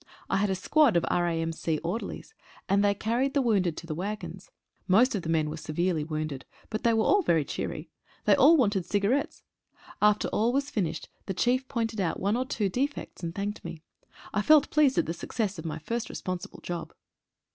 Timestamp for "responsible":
16.09-16.61